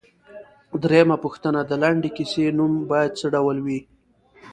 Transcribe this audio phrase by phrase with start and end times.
[0.83, 3.79] درېمه پوښتنه ـ د لنډې کیسې نوم باید څه ډول وي؟